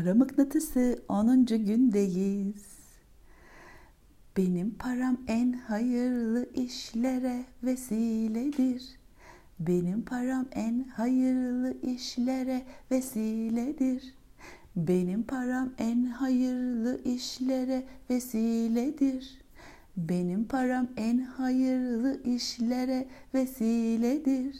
Para 0.00 0.14
mıknatısı 0.14 1.02
10. 1.08 1.46
gündeyiz. 1.46 2.64
Benim 4.36 4.70
param 4.70 5.16
en 5.28 5.52
hayırlı 5.52 6.46
işlere 6.54 7.44
vesiledir. 7.62 8.82
Benim 9.58 10.02
param 10.02 10.46
en 10.52 10.84
hayırlı 10.84 11.76
işlere 11.82 12.62
vesiledir. 12.90 14.14
Benim 14.76 15.22
param 15.22 15.70
en 15.78 16.04
hayırlı 16.04 17.00
işlere 17.04 17.82
vesiledir. 18.10 19.40
Benim 19.96 20.44
param 20.44 20.88
en 20.96 21.18
hayırlı 21.18 22.22
işlere 22.24 23.06
vesiledir. 23.34 24.56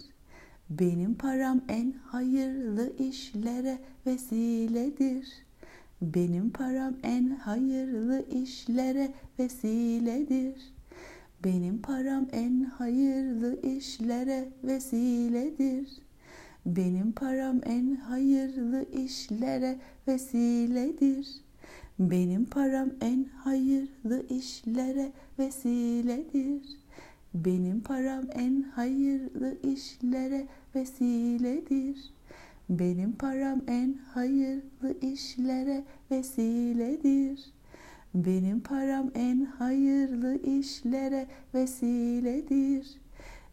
Benim 0.71 1.15
param 1.15 1.61
en 1.69 1.93
hayırlı 1.93 2.93
işlere 2.99 3.79
vesiledir. 4.07 5.29
Benim 6.03 6.51
param 6.51 6.95
en 7.03 7.31
hayırlı 7.31 8.25
işlere 8.43 9.13
vesiledir. 9.39 10.55
Benim 11.45 11.83
param 11.83 12.27
en 12.33 12.65
hayırlı 12.65 13.61
işlere 13.63 14.49
vesiledir. 14.65 15.89
Benim 16.67 17.13
param 17.13 17.61
en 17.67 17.97
hayırlı 17.97 18.87
işlere 19.05 19.79
vesiledir. 20.09 21.29
Benim 21.99 22.45
param 22.45 22.91
en 23.01 23.25
hayırlı 23.25 24.27
işlere 24.29 25.13
vesiledir. 25.39 26.80
Benim 27.35 27.81
param 27.81 28.25
en 28.35 28.63
hayırlı 28.63 29.57
işlere 29.63 30.47
vesiledir. 30.75 32.13
Benim 32.71 33.13
param 33.13 33.61
en 33.69 33.95
hayırlı 34.15 35.01
işlere 35.03 35.85
vesiledir. 36.11 37.53
Benim 38.15 38.61
param 38.61 39.11
en 39.15 39.45
hayırlı 39.45 40.43
işlere 40.43 41.27
vesiledir. 41.55 43.01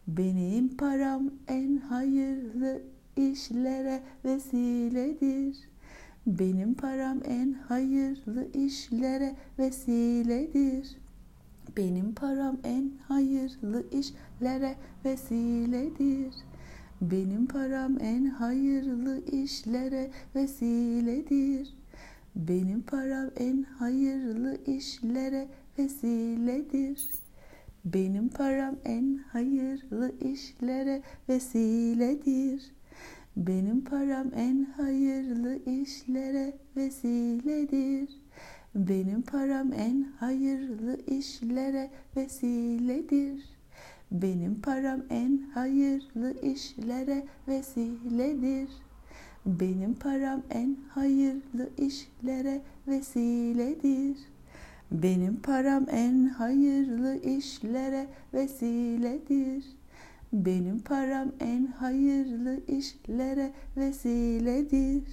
Benim 0.08 0.76
param 0.76 1.30
en 1.48 1.76
hayırlı 1.76 2.82
işlere 3.16 4.00
vesiledir. 4.24 5.56
Benim 6.26 6.74
param 6.74 7.18
en 7.24 7.52
hayırlı 7.52 8.48
işlere 8.54 9.34
vesiledir. 9.58 10.96
Benim 11.78 12.14
param 12.14 12.56
en 12.64 12.92
hayırlı 13.08 13.84
işlere 13.90 14.76
vesiledir. 15.04 16.34
Benim 17.00 17.46
param 17.46 18.00
en 18.00 18.24
hayırlı 18.24 19.24
işlere 19.32 20.10
vesiledir. 20.34 21.74
Benim 22.36 22.82
param 22.82 23.30
en 23.36 23.62
hayırlı 23.62 24.58
işlere 24.66 25.48
vesiledir. 25.78 27.10
Benim 27.84 28.28
param 28.28 28.76
en 28.84 29.14
hayırlı 29.32 30.12
işlere 30.20 31.02
vesiledir. 31.28 32.72
Benim 33.36 33.84
param 33.84 34.26
en 34.34 34.64
hayırlı 34.64 35.58
işlere 35.82 36.52
vesiledir. 36.76 38.08
Benim 38.74 39.22
param 39.22 39.72
en 39.72 40.02
hayırlı 40.20 40.98
işlere 41.06 41.90
vesiledir. 42.16 43.44
Benim 44.12 44.60
param 44.60 45.00
en 45.10 45.38
hayırlı 45.54 46.40
işlere 46.42 47.24
vesiledir. 47.48 48.68
Benim 49.46 49.94
param 49.94 50.42
en 50.50 50.76
hayırlı 50.88 51.70
işlere 51.78 52.60
vesiledir. 52.88 54.18
Benim 54.92 55.36
param 55.36 55.86
en 55.90 56.26
hayırlı 56.26 57.16
işlere 57.16 58.06
vesiledir. 58.34 59.64
Benim 60.32 60.78
param 60.78 61.32
en 61.40 61.66
hayırlı 61.66 62.60
işlere 62.68 63.52
vesiledir. 63.76 65.04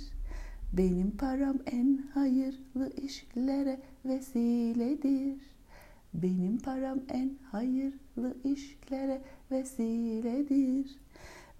Benim 0.77 1.11
param 1.11 1.57
en 1.65 1.97
hayırlı 2.13 2.91
işlere 3.01 3.79
vesiledir. 4.05 5.41
Benim 6.13 6.57
param 6.57 6.99
en 7.09 7.31
hayırlı 7.51 8.37
işlere 8.43 9.21
vesiledir. 9.51 10.95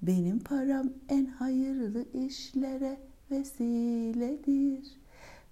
Benim 0.01 0.39
param 0.39 0.89
en 1.09 1.25
hayırlı 1.25 2.05
işlere 2.13 2.97
vesiledir. 3.31 4.91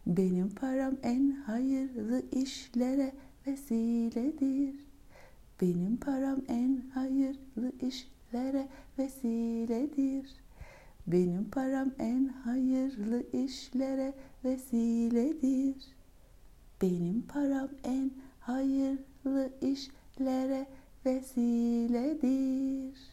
Benim 0.07 0.49
param 0.49 0.93
en 1.03 1.31
hayırlı 1.31 2.23
işlere 2.31 3.11
vesiledir. 3.47 4.75
Benim 5.61 5.97
param 5.97 6.39
en 6.47 6.81
hayırlı 6.93 7.71
işlere 7.81 8.67
vesiledir. 8.97 10.43
Benim 11.07 11.49
param 11.49 11.91
en 11.99 12.27
hayırlı 12.27 13.23
işlere 13.33 14.13
vesiledir. 14.43 15.75
Benim 16.81 17.21
param 17.21 17.69
en 17.83 18.11
hayırlı 18.39 19.51
işlere 19.61 20.67
vesiledir. 21.05 23.12